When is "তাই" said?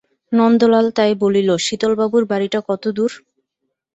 0.97-1.11